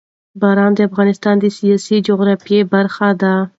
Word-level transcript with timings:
باران 0.41 0.71
د 0.75 0.79
افغانستان 0.89 1.35
د 1.39 1.45
سیاسي 1.57 1.97
جغرافیه 2.07 2.61
برخه 2.73 3.09
ده. 3.21 3.33